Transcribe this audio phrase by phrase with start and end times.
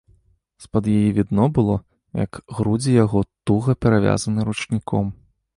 [0.63, 1.75] З-пад яе відно было,
[2.23, 5.17] як грудзі яго туга перавязаны ручніком.